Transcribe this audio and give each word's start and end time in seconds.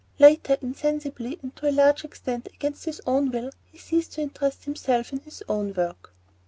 Later, 0.17 0.57
insensibly 0.63 1.37
and 1.43 1.55
to 1.57 1.69
a 1.69 1.69
large 1.71 2.03
extent 2.03 2.47
against 2.51 2.85
his 2.85 3.03
own 3.05 3.29
will, 3.31 3.51
he 3.71 3.77
ceased 3.77 4.13
to 4.13 4.21
interest 4.21 4.65
himself 4.65 5.13
in 5.13 5.19
his 5.19 5.43
own 5.47 5.75
work. 5.75 6.11